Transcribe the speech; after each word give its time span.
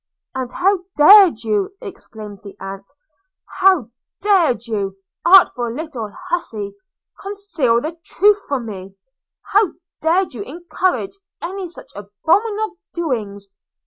'And 0.33 0.51
how 0.51 0.85
dared 0.97 1.43
you,' 1.43 1.75
exclaimed 1.79 2.39
the 2.41 2.57
aunt, 2.59 2.89
'how 3.45 3.91
dared 4.19 4.65
you, 4.65 4.97
artful 5.23 5.71
little 5.71 6.11
hussey, 6.29 6.73
conceal 7.19 7.79
the 7.81 7.95
truth 8.03 8.41
from 8.47 8.65
me? 8.65 8.95
how 9.53 9.73
dared 10.01 10.33
you 10.33 10.41
encourage 10.41 11.19
any 11.43 11.67
such 11.67 11.91
abominable 11.95 12.77
doings? 12.95 13.51